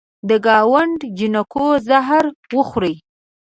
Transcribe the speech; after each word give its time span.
یه 0.03 0.07
د 0.29 0.31
ګاونډ 0.45 0.99
جینکو 1.17 1.65
زهر 1.87 2.23
وخورئ 2.57 2.95